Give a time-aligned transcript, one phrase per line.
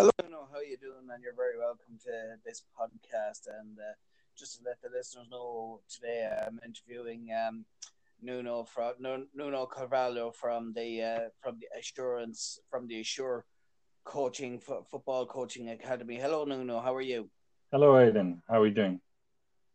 [0.00, 3.46] Hello, know how are you doing, and you're very welcome to this podcast.
[3.60, 3.92] And uh,
[4.34, 7.66] just to let the listeners know, today I'm interviewing um,
[8.22, 8.94] Nuno from
[9.34, 13.44] Nuno Carvalho from the uh, from the Assurance from the Assure
[14.04, 16.16] Coaching F- Football Coaching Academy.
[16.16, 16.80] Hello, Nuno.
[16.80, 17.28] How are you?
[17.70, 18.40] Hello, Aiden.
[18.48, 19.02] How are you doing?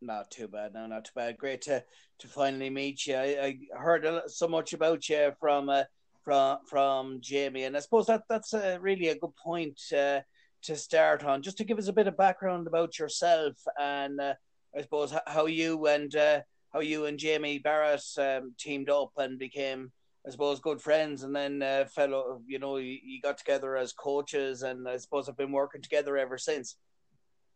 [0.01, 0.73] Not too bad.
[0.73, 1.37] No, not too bad.
[1.37, 1.83] Great to
[2.17, 3.15] to finally meet you.
[3.15, 5.69] I, I heard so much about you from.
[5.69, 5.83] Uh,
[6.25, 10.21] from from Jamie, and I suppose that that's a, really a good point uh,
[10.63, 11.43] to start on.
[11.43, 14.33] Just to give us a bit of background about yourself, and uh,
[14.75, 16.41] I suppose how you and uh,
[16.73, 19.91] how you and Jamie Barrett um, teamed up and became,
[20.27, 23.93] I suppose, good friends, and then uh, fellow, you know, you, you, got together as
[23.93, 26.75] coaches, and I suppose have been working together ever since.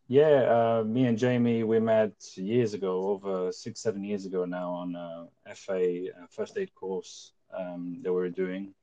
[0.08, 4.72] Yeah, uh, me and Jamie, we met years ago, over six, seven years ago now,
[4.72, 8.74] on a FA first aid course um, that we are doing.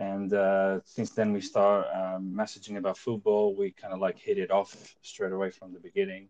[0.00, 3.54] And uh, since then, we start um, messaging about football.
[3.54, 6.28] We kind of like hit it off straight away from the beginning.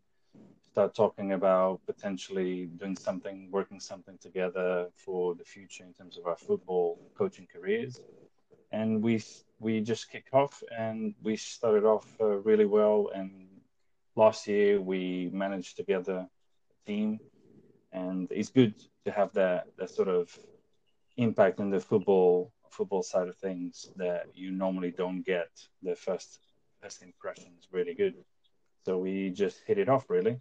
[0.72, 6.26] Start talking about potentially doing something, working something together for the future in terms of
[6.26, 8.00] our football coaching careers.
[8.72, 9.22] And we
[9.60, 13.10] we just kicked off, and we started off uh, really well.
[13.14, 13.48] And
[14.16, 16.28] last year, we managed to get a
[16.86, 17.20] team,
[17.92, 18.74] and it's good
[19.04, 20.36] to have that that sort of
[21.16, 25.50] impact in the football football side of things that you normally don't get.
[25.82, 26.38] The first
[26.80, 28.14] first impression is really good,
[28.84, 30.40] so we just hit it off really.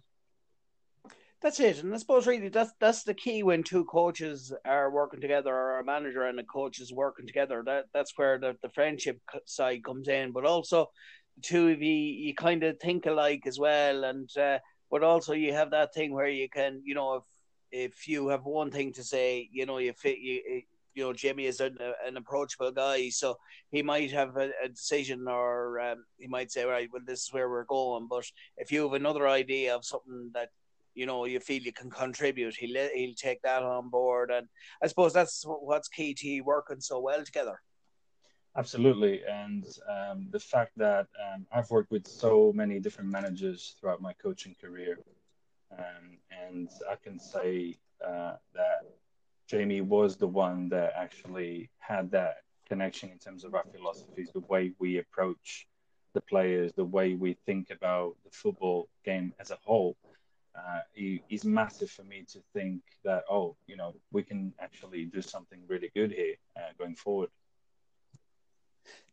[1.42, 5.20] That's it, and I suppose really that's that's the key when two coaches are working
[5.20, 7.62] together, or a manager and a coach is working together.
[7.64, 10.90] That that's where the, the friendship side comes in, but also
[11.36, 14.58] the two of you you kind of think alike as well, and uh,
[14.90, 17.24] but also you have that thing where you can you know if
[17.72, 20.62] if you have one thing to say, you know, you fit you.
[20.92, 23.36] You know, Jimmy is an, an approachable guy, so
[23.70, 27.32] he might have a, a decision, or um, he might say, "Right, well, this is
[27.32, 28.24] where we're going." But
[28.56, 30.48] if you have another idea of something that
[30.94, 34.48] you know you feel you can contribute, he'll he'll take that on board, and
[34.82, 37.60] I suppose that's what's key to working so well together.
[38.56, 44.02] Absolutely, and um, the fact that um, I've worked with so many different managers throughout
[44.02, 44.98] my coaching career,
[45.76, 48.84] um, and I can say uh, that
[49.46, 52.38] Jamie was the one that actually had that
[52.68, 55.66] connection in terms of our philosophies, the way we approach
[56.14, 59.96] the players, the way we think about the football game as a whole.
[60.54, 60.80] Uh,
[61.44, 65.90] massive for me to think that oh, you know, we can actually do something really
[65.94, 67.28] good here uh, going forward.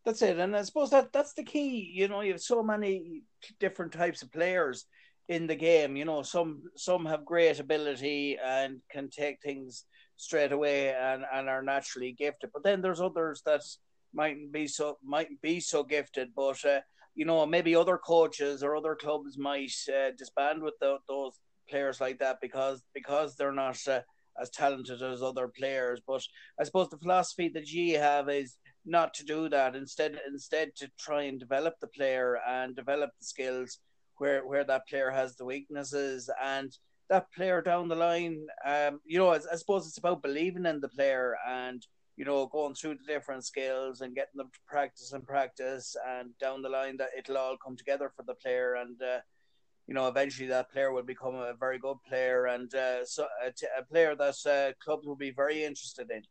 [0.05, 1.91] That's it, and I suppose that that's the key.
[1.93, 3.23] You know, you have so many
[3.59, 4.85] different types of players
[5.29, 5.95] in the game.
[5.95, 11.47] You know, some some have great ability and can take things straight away and, and
[11.47, 12.49] are naturally gifted.
[12.53, 13.61] But then there's others that
[14.13, 16.79] mightn't be so mightn't be so gifted, but uh,
[17.15, 21.39] you know maybe other coaches or other clubs might uh, disband with the, those
[21.69, 23.99] players like that because because they're not uh,
[24.41, 25.99] as talented as other players.
[26.05, 26.23] But
[26.59, 29.75] I suppose the philosophy that you have is not to do that.
[29.75, 33.79] Instead, instead to try and develop the player and develop the skills
[34.19, 36.77] where where that player has the weaknesses and
[37.09, 38.45] that player down the line.
[38.65, 41.85] Um, you know, I, I suppose it's about believing in the player and
[42.15, 46.29] you know going through the different skills and getting them to practice and practice and
[46.39, 49.01] down the line that it'll all come together for the player and.
[49.01, 49.19] Uh,
[49.87, 53.51] you know, eventually that player will become a very good player and uh, so a,
[53.51, 56.21] t- a player that uh, clubs will be very interested in.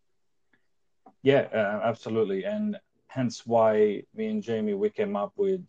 [1.22, 2.76] Yeah, uh, absolutely, and
[3.08, 5.66] hence why me and Jamie we came up with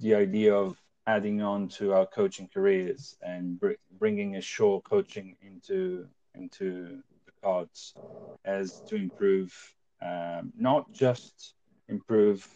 [0.00, 0.76] the idea of
[1.06, 7.94] adding on to our coaching careers and br- bringing Assure coaching into into the cards
[8.44, 9.52] as to improve
[10.00, 11.54] um, not just
[11.88, 12.46] improve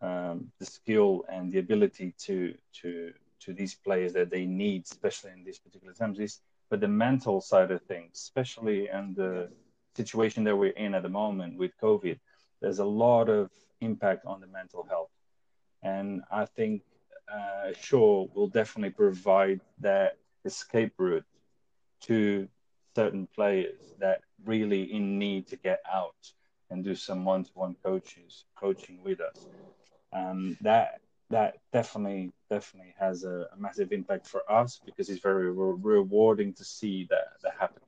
[0.00, 5.30] um, the skill and the ability to to to these players that they need, especially
[5.30, 6.40] in these particular times,
[6.70, 9.48] but the mental side of things, especially in the
[9.96, 12.18] situation that we're in at the moment with COVID.
[12.60, 13.50] There's a lot of
[13.80, 15.10] impact on the mental health,
[15.82, 16.82] and I think
[17.32, 21.24] uh, Assure will definitely provide that escape route
[22.02, 22.48] to
[22.94, 26.32] certain players that really in need to get out
[26.70, 29.46] and do some one-to-one coaches coaching with us.
[30.12, 35.50] Um, that that definitely definitely has a, a, massive impact for us because it's very
[35.50, 37.82] re- rewarding to see that that happen.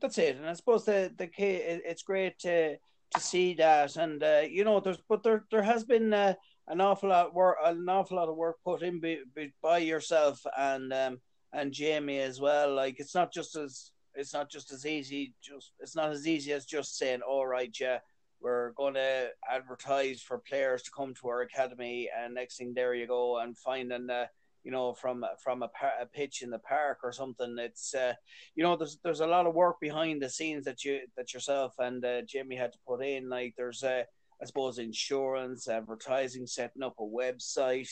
[0.00, 4.42] That's it, and I suppose the the it's great to to see that, and uh,
[4.48, 6.12] you know, there's but there there has been.
[6.12, 6.34] Uh,
[6.68, 9.18] an awful lot work, an awful lot of work put in by,
[9.62, 11.20] by yourself and um,
[11.52, 12.74] and Jamie as well.
[12.74, 15.34] Like it's not just as it's not just as easy.
[15.42, 17.98] Just it's not as easy as just saying, "All right, yeah,
[18.40, 22.94] we're going to advertise for players to come to our academy, and next thing there
[22.94, 24.10] you go and finding.
[24.10, 24.26] Uh,
[24.64, 27.56] you know, from from a, par- a, pitch in the park or something.
[27.56, 28.14] It's uh,
[28.56, 31.74] you know, there's there's a lot of work behind the scenes that you that yourself
[31.78, 33.28] and uh, had to put in.
[33.28, 34.02] Like there's uh,
[34.40, 37.90] I suppose insurance, advertising, setting up a website.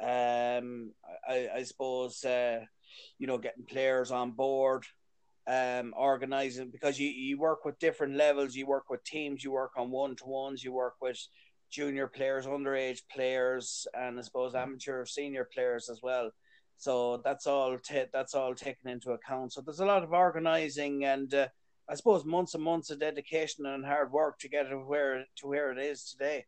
[0.00, 0.92] Um,
[1.28, 2.60] I, I suppose uh,
[3.18, 4.84] you know getting players on board,
[5.46, 8.54] um, organizing because you you work with different levels.
[8.54, 9.42] You work with teams.
[9.42, 10.62] You work on one to ones.
[10.62, 11.18] You work with
[11.70, 16.30] junior players, underage players, and I suppose amateur, senior players as well.
[16.76, 17.78] So that's all.
[17.78, 19.52] T- that's all taken into account.
[19.52, 21.48] So there's a lot of organizing and uh,
[21.92, 25.46] I suppose months and months of dedication and hard work to get it where to
[25.46, 26.46] where it is today.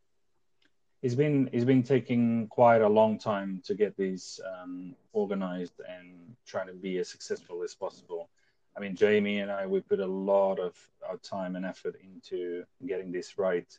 [1.03, 6.35] It's been it's been taking quite a long time to get these um, organized and
[6.47, 8.27] trying to be as successful as possible.
[8.75, 10.73] I mean, Jamie and I we put a lot of
[11.07, 13.71] our time and effort into getting this right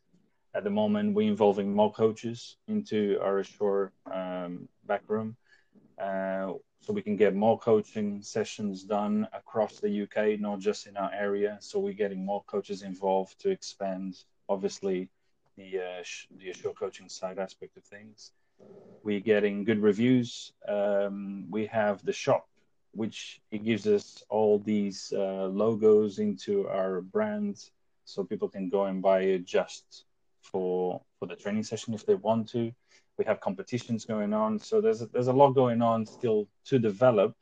[0.55, 5.37] at the moment, we're involving more coaches into our Assure um, backroom,
[6.01, 10.97] uh, so we can get more coaching sessions done across the UK, not just in
[10.97, 11.59] our area.
[11.61, 14.17] So we're getting more coaches involved to expand,
[14.49, 15.09] obviously,
[15.57, 16.05] the uh,
[16.39, 18.33] the Assure coaching side aspect of things.
[19.03, 20.53] We're getting good reviews.
[20.69, 22.47] Um, we have the shop,
[22.93, 27.71] which it gives us all these uh, logos into our brand,
[28.05, 30.05] so people can go and buy it just
[30.43, 32.73] for for the training session if they want to.
[33.19, 36.79] We have competitions going on, so there's a, there's a lot going on still to
[36.79, 37.35] develop.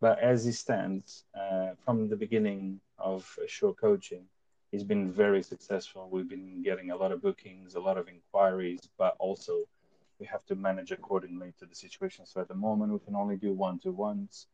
[0.00, 4.24] But as it stands, uh, from the beginning of Assure Coaching,
[4.72, 6.08] it's been very successful.
[6.10, 9.64] We've been getting a lot of bookings, a lot of inquiries, but also
[10.18, 12.26] we have to manage accordingly to the situation.
[12.26, 14.46] So at the moment, we can only do one to ones.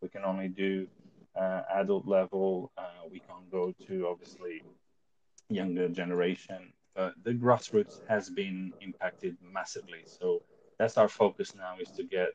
[0.00, 0.86] We can only do
[1.36, 2.72] uh, adult level.
[2.76, 4.62] Uh, we can't go to obviously
[5.48, 10.02] younger generation uh, the grassroots has been impacted massively.
[10.04, 10.42] So
[10.78, 12.34] that's our focus now is to get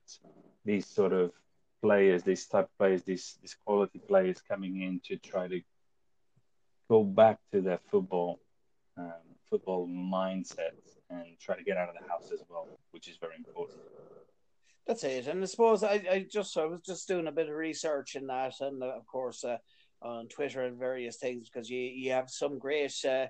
[0.63, 1.31] these sort of
[1.81, 5.61] players, these type players, these these quality players coming in to try to
[6.89, 8.39] go back to their football
[8.97, 10.77] um, football mindset
[11.09, 13.77] and try to get out of the house as well, which is very important.
[14.87, 17.55] That's it, and I suppose I, I just I was just doing a bit of
[17.55, 19.57] research in that, and uh, of course uh,
[20.01, 23.25] on Twitter and various things because you you have some great uh,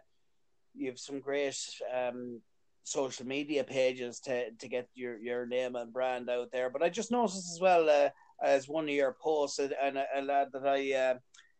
[0.76, 1.58] you have some great
[1.94, 2.42] um,
[2.84, 6.70] social media pages to to get your your name and brand out there.
[6.70, 8.10] But I just noticed as well uh,
[8.44, 11.16] as one of your posts and a, a lad that I uh,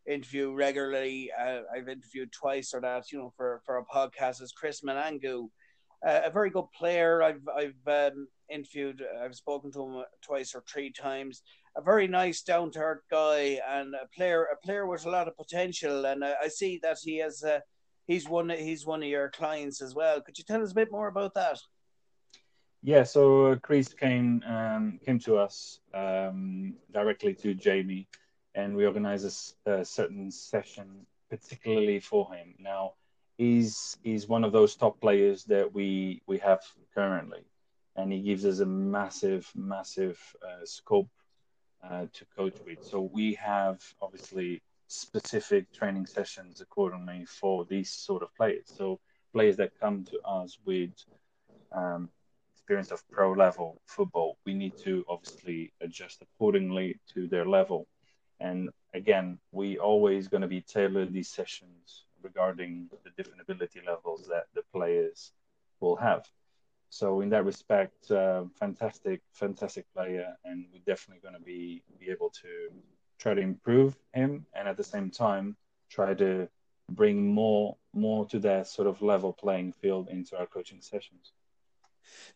[0.08, 1.30] interview regularly.
[1.38, 5.48] Uh, I've interviewed twice or that you know for for a podcast is Chris Manangu.
[6.06, 7.22] Uh, a very good player.
[7.22, 9.02] I've I've um, interviewed.
[9.22, 11.42] I've spoken to him twice or three times.
[11.76, 14.44] A very nice, down to earth guy, and a player.
[14.44, 16.06] A player with a lot of potential.
[16.06, 17.60] And I, I see that he has uh,
[18.06, 20.20] he's one he's one of your clients as well.
[20.20, 21.58] Could you tell us a bit more about that?
[22.82, 28.08] Yeah, so uh, Chris came um, came to us um, directly to Jamie,
[28.54, 32.54] and we organized a, a, certain session particularly for him.
[32.60, 32.92] Now,
[33.38, 36.60] he's he's one of those top players that we we have
[36.94, 37.44] currently,
[37.96, 41.10] and he gives us a massive massive uh, scope
[41.82, 42.84] uh, to coach with.
[42.84, 48.66] So we have obviously specific training sessions accordingly for these sort of players.
[48.66, 49.00] So
[49.32, 50.90] players that come to us with
[51.72, 52.08] um,
[52.54, 57.86] experience of pro level football, we need to obviously adjust accordingly to their level.
[58.40, 64.26] And again, we always going to be tailored these sessions regarding the different ability levels
[64.28, 65.32] that the players
[65.80, 66.24] will have.
[66.88, 72.10] So in that respect, uh, fantastic, fantastic player, and we're definitely going to be be
[72.10, 72.70] able to
[73.18, 75.56] try to improve him and at the same time
[75.90, 76.48] try to
[76.90, 81.32] bring more more to that sort of level playing field into our coaching sessions.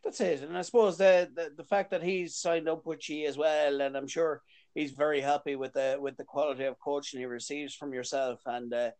[0.02, 3.28] That's it, and I suppose the, the the, fact that he's signed up with you
[3.28, 4.42] as well, and I'm sure
[4.74, 8.72] he's very happy with the with the quality of coaching he receives from yourself and
[8.74, 8.90] uh,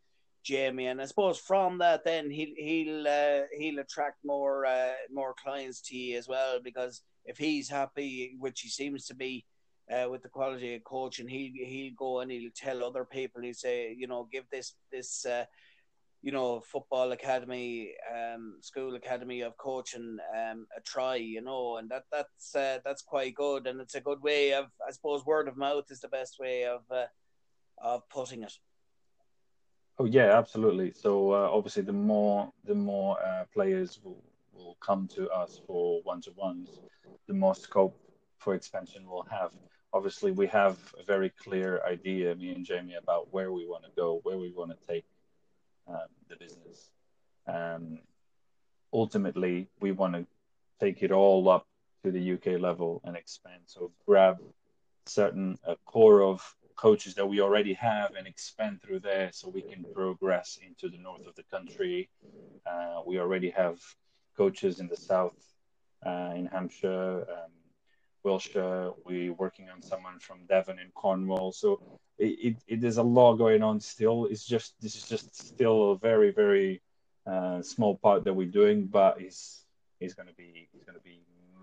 [0.45, 0.87] Jamie.
[0.87, 5.81] And I suppose from that, then he'll he'll uh, he'll attract more uh, more clients
[5.83, 9.45] to you as well because if he's happy, which he seems to be,
[9.91, 13.43] uh, with the quality of coach, and he he'll go and he'll tell other people.
[13.43, 15.45] He'll say, you know, give this this uh,
[16.23, 21.17] you know football academy, um, school academy of coaching um, a try.
[21.17, 24.67] You know, and that that's uh, that's quite good, and it's a good way of
[24.87, 27.07] I suppose word of mouth is the best way of uh,
[27.83, 28.53] of putting it.
[29.99, 30.93] Oh yeah, absolutely.
[30.93, 36.01] So uh, obviously, the more the more uh, players will will come to us for
[36.05, 36.81] one to ones,
[37.27, 37.99] the more scope
[38.39, 39.53] for expansion we'll have
[39.93, 43.91] obviously we have a very clear idea, me and Jamie, about where we want to
[43.97, 45.05] go, where we want to take
[45.89, 46.91] um, the business.
[47.47, 47.99] Um,
[48.93, 50.27] ultimately, we want to
[50.79, 51.67] take it all up
[52.05, 53.63] to the UK level and expand.
[53.67, 54.39] So grab
[55.07, 59.61] certain uh, core of coaches that we already have and expand through there so we
[59.61, 62.09] can progress into the north of the country.
[62.67, 63.79] Uh, we already have
[64.37, 65.37] coaches in the south,
[66.07, 67.51] uh, in Hampshire, um,
[68.23, 68.93] Wiltshire.
[69.05, 71.53] We're working on someone from Devon and Cornwall.
[71.53, 71.81] So
[72.19, 74.27] it, it, there's a lot going on still.
[74.27, 76.83] It's just this is just still a very very
[77.27, 79.65] uh, small part that we're doing, but it's
[80.01, 81.21] it's going to be it's going to be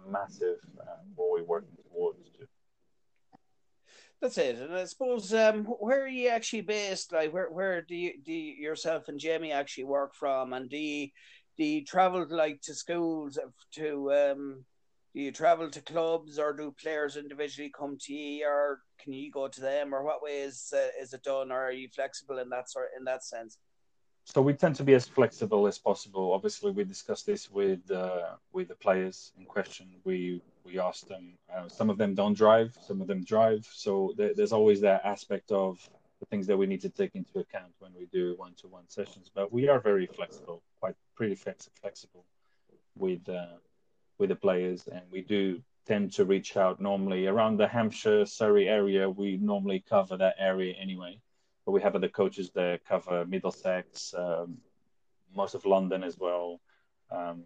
[0.10, 2.20] massive uh, what we're working towards.
[4.20, 7.14] That's it, and I suppose um, where are you actually based?
[7.14, 10.78] Like, where where do you do you, yourself and Jamie actually work from, and do
[10.78, 11.10] you,
[11.56, 13.38] do you travel like to schools
[13.74, 14.66] to um,
[15.14, 19.32] do you travel to clubs or do players individually come to you or can you
[19.32, 22.40] go to them or what way is uh, is it done or are you flexible
[22.40, 23.58] in that sort in that sense
[24.28, 26.34] so we tend to be as flexible as possible.
[26.34, 29.88] Obviously, we discuss this with uh, with the players in question.
[30.04, 31.38] We we ask them.
[31.50, 33.66] Uh, some of them don't drive, some of them drive.
[33.72, 35.80] So there, there's always that aspect of
[36.20, 39.32] the things that we need to take into account when we do one-to-one sessions.
[39.34, 42.26] But we are very flexible, quite pretty flexible
[42.98, 43.46] with uh,
[44.18, 48.68] with the players, and we do tend to reach out normally around the Hampshire Surrey
[48.68, 49.10] area.
[49.10, 51.20] We normally cover that area anyway
[51.68, 54.58] but we have other coaches that cover Middlesex, um,
[55.36, 56.62] most of London as well.
[57.12, 57.44] Um,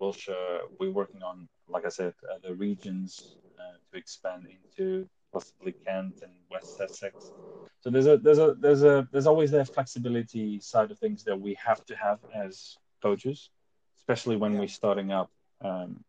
[0.00, 6.22] Wiltshire, we're working on, like I said, the regions uh, to expand into possibly Kent
[6.22, 7.30] and West Sussex.
[7.78, 11.40] So there's a there's a there's a there's always that flexibility side of things that
[11.40, 13.50] we have to have as coaches,
[13.96, 15.30] especially when we're starting up
[15.64, 16.04] um,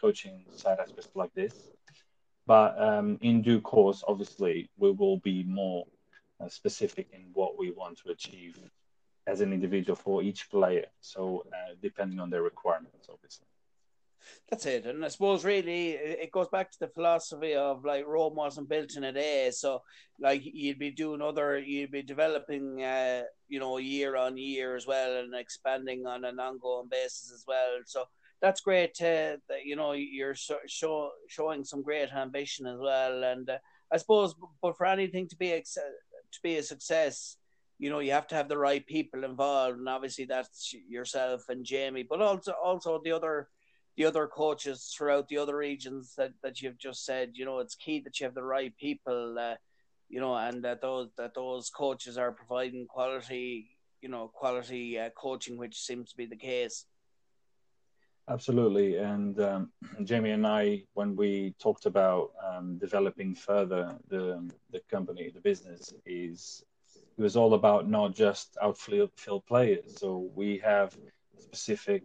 [0.00, 1.54] coaching side aspects like this.
[2.46, 5.84] But um, in due course, obviously, we will be more
[6.40, 8.58] uh, specific in what we want to achieve
[9.26, 10.86] as an individual for each player.
[11.00, 13.46] So uh, depending on their requirements, obviously.
[14.50, 18.34] That's it, and I suppose really it goes back to the philosophy of like Rome
[18.34, 19.50] wasn't built in a day.
[19.50, 19.82] So
[20.18, 24.86] like you'd be doing other, you'd be developing, uh, you know, year on year as
[24.86, 27.78] well, and expanding on an ongoing basis as well.
[27.86, 28.04] So
[28.40, 29.00] that's great.
[29.00, 33.58] Uh, you know you're show, showing some great ambition as well, and uh,
[33.92, 37.36] I suppose, but for anything to be ex- to be a success,
[37.78, 41.64] you know, you have to have the right people involved, and obviously that's yourself and
[41.64, 43.48] Jamie, but also also the other
[43.96, 47.30] the other coaches throughout the other regions that, that you've just said.
[47.34, 49.54] You know, it's key that you have the right people, uh,
[50.08, 53.70] you know, and that those that those coaches are providing quality,
[54.00, 56.84] you know, quality uh, coaching, which seems to be the case.
[58.30, 58.96] Absolutely.
[58.96, 59.70] And um,
[60.04, 65.92] Jamie and I, when we talked about um, developing further the, the company, the business,
[66.06, 66.62] is
[67.18, 69.10] it was all about not just outfield
[69.46, 69.96] players.
[69.98, 70.96] So we have
[71.36, 72.04] a specific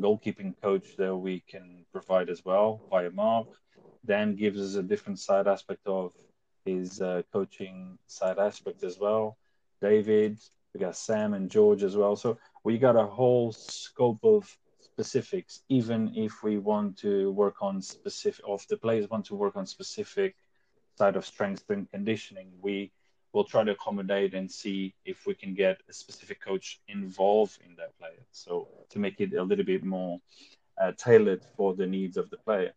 [0.00, 3.48] goalkeeping coach that we can provide as well via Mark.
[4.04, 6.12] Dan gives us a different side aspect of
[6.64, 9.38] his uh, coaching side aspect as well.
[9.80, 10.40] David,
[10.74, 12.16] we got Sam and George as well.
[12.16, 14.56] So we got a whole scope of
[14.92, 19.34] specifics, even if we want to work on specific, or if the players want to
[19.34, 20.36] work on specific
[20.98, 22.92] side of strength and conditioning, we
[23.32, 27.74] will try to accommodate and see if we can get a specific coach involved in
[27.76, 28.22] that player.
[28.32, 30.20] So to make it a little bit more
[30.80, 32.72] uh, tailored for the needs of the player.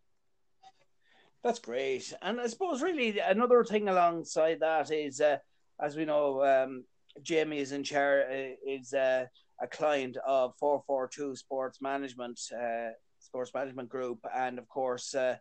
[1.44, 2.12] That's great.
[2.22, 5.36] And I suppose really another thing alongside that is, uh,
[5.78, 6.84] as we know, um,
[7.22, 9.26] Jamie is in charge, uh, is uh,
[9.62, 15.36] a client of 442 Sports Management, uh, Sports Management Group, and of course, uh,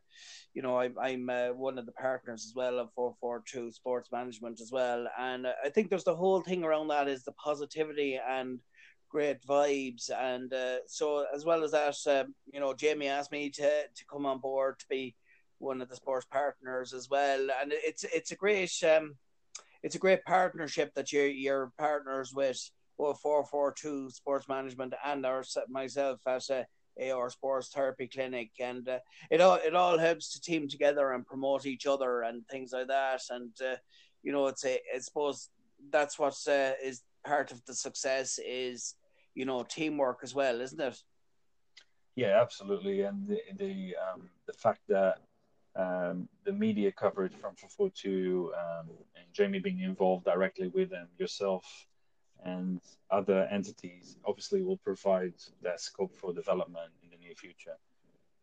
[0.53, 4.61] you know, I'm, I'm uh, one of the partners as well of 442 Sports Management
[4.61, 8.59] as well, and I think there's the whole thing around that is the positivity and
[9.09, 13.49] great vibes, and uh, so as well as that, um, you know, Jamie asked me
[13.51, 15.15] to to come on board to be
[15.59, 19.15] one of the sports partners as well, and it's it's a great um,
[19.83, 22.59] it's a great partnership that you're you're partners with
[22.97, 26.65] 442 Sports Management and our myself as a
[27.11, 28.99] AR Sports Therapy Clinic, and uh,
[29.29, 32.87] it all it all helps to team together and promote each other and things like
[32.87, 33.21] that.
[33.29, 33.75] And uh,
[34.23, 35.49] you know, it's a I suppose
[35.91, 38.95] that's what uh, is part of the success is
[39.33, 40.97] you know teamwork as well, isn't it?
[42.15, 45.19] Yeah, absolutely, and the the um, the fact that
[45.75, 51.65] um, the media coverage from 442 um, and Jamie being involved directly with them, yourself
[52.43, 57.77] and other entities obviously will provide their scope for development in the near future.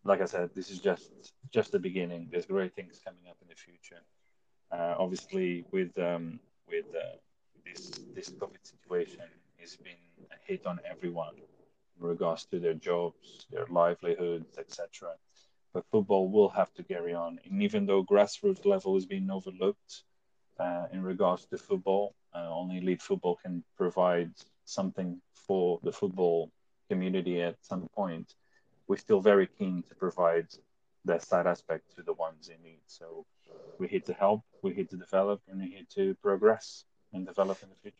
[0.04, 1.12] Like I said, this is just
[1.50, 2.28] just the beginning.
[2.30, 4.02] There's great things coming up in the future.
[4.70, 7.16] Uh, obviously, with um, with uh,
[7.64, 9.20] this this COVID situation,
[9.58, 9.92] it's been
[10.32, 11.34] a hit on everyone,
[12.00, 15.10] in regards to their jobs, their livelihoods, etc.
[15.72, 20.02] But football will have to carry on, and even though grassroots level is being overlooked
[20.58, 24.30] uh, in regards to football, uh, only elite football can provide
[24.64, 26.50] something for the football
[26.88, 28.34] community at some point.
[28.88, 30.48] We're still very keen to provide
[31.04, 32.80] that side aspect to the ones in need.
[32.86, 33.26] So
[33.78, 37.62] we're here to help, we're here to develop, and we're here to progress and develop
[37.62, 37.96] in the future.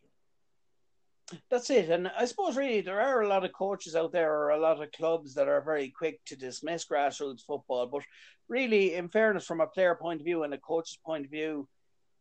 [1.51, 1.89] That's it.
[1.89, 4.83] And I suppose really there are a lot of coaches out there or a lot
[4.83, 7.87] of clubs that are very quick to dismiss grassroots football.
[7.87, 8.03] But
[8.49, 11.69] really, in fairness, from a player point of view and a coach's point of view,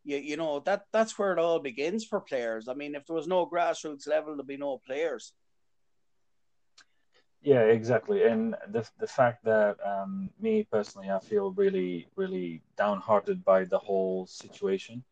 [0.04, 2.68] you, you know, that that's where it all begins for players.
[2.68, 5.32] I mean, if there was no grassroots level, there'd be no players.
[7.42, 8.24] Yeah, exactly.
[8.24, 13.78] And the the fact that um, me personally, I feel really, really downhearted by the
[13.78, 15.02] whole situation,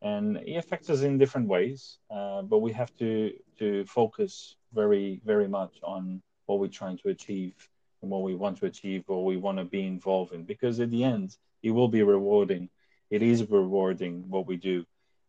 [0.00, 1.98] and it affects us in different ways.
[2.10, 7.08] Uh, but we have to to focus very, very much on what we're trying to
[7.08, 7.54] achieve
[8.02, 10.90] and what we want to achieve, what we want to be involved in, because at
[10.90, 12.68] the end, it will be rewarding.
[13.10, 14.84] It is rewarding what we do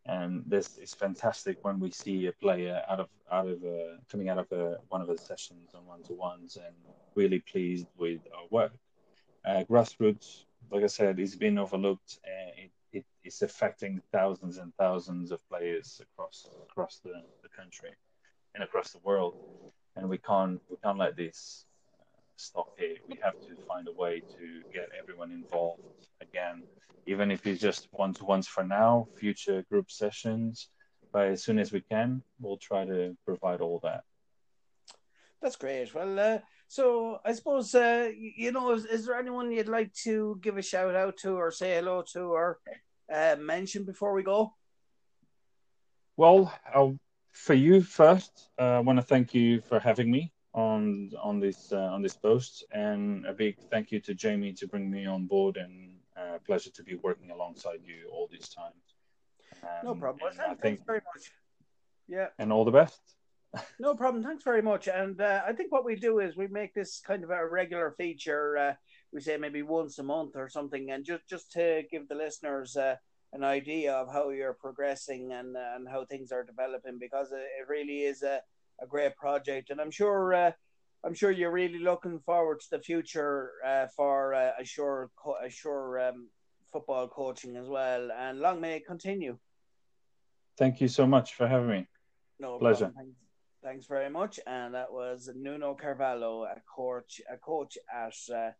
[0.05, 4.29] and this is fantastic when we see a player out of out of uh, coming
[4.29, 6.75] out of a, one of the sessions on one to ones and
[7.15, 8.71] really pleased with our work.
[9.45, 12.19] Uh, grassroots, like I said, is being overlooked.
[12.23, 17.91] and it, it is affecting thousands and thousands of players across across the, the country
[18.53, 19.35] and across the world,
[19.95, 21.65] and we can't we can't let this
[22.37, 22.95] stop here.
[23.07, 25.81] We have to find a way to get everyone involved
[26.21, 26.63] again,
[27.05, 30.69] even if it's just one to ones for now, future group sessions.
[31.11, 34.03] But as soon as we can, we'll try to provide all that.
[35.41, 35.93] That's great.
[35.93, 40.39] Well, uh, so I suppose, uh, you know, is, is, there anyone you'd like to
[40.41, 42.59] give a shout out to or say hello to or
[43.13, 44.53] uh, mention before we go?
[46.17, 46.97] Well, I'll,
[47.31, 51.71] for you first, uh, I want to thank you for having me on on this
[51.71, 55.25] uh, on this post, and a big thank you to Jamie to bring me on
[55.25, 58.71] board, and uh, pleasure to be working alongside you all this time.
[59.61, 60.19] Um, no problem.
[60.21, 61.31] Well, thanks, think, very much.
[62.07, 62.27] Yeah.
[62.39, 62.99] And all the best.
[63.79, 64.23] no problem.
[64.23, 64.87] Thanks very much.
[64.87, 67.93] And uh, I think what we do is we make this kind of a regular
[67.97, 68.57] feature.
[68.57, 68.73] Uh,
[69.11, 72.77] we say maybe once a month or something, and just just to give the listeners
[72.77, 72.95] uh,
[73.33, 77.67] an idea of how you're progressing and and how things are developing, because it, it
[77.67, 78.41] really is a
[78.81, 80.51] a great project, and I'm sure uh,
[81.05, 85.11] I'm sure you're really looking forward to the future uh, for uh, Assure
[85.43, 86.29] Assure um,
[86.71, 88.11] football coaching as well.
[88.11, 89.37] And long may it continue.
[90.57, 91.87] Thank you so much for having me.
[92.39, 92.91] No pleasure.
[92.95, 93.17] Thanks,
[93.63, 94.39] thanks, very much.
[94.47, 98.51] And that was Nuno Carvalho, a coach, a coach at uh,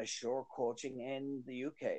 [0.00, 1.90] Assure Coaching in the UK.